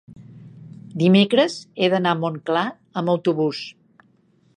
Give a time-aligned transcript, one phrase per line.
[1.01, 2.63] dimecres he d'anar a Montclar
[3.03, 3.61] amb autobús.